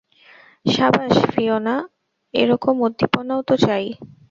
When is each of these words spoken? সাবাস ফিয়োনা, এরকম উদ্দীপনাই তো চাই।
সাবাস 0.65 1.15
ফিয়োনা, 1.31 1.75
এরকম 2.33 2.75
উদ্দীপনাই 2.85 3.41
তো 3.47 3.53
চাই। 3.65 3.85